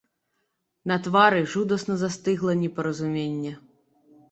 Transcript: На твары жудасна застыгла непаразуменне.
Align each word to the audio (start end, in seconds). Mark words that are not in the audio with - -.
На 0.91 0.97
твары 1.07 1.43
жудасна 1.53 1.99
застыгла 2.05 2.57
непаразуменне. 2.65 3.53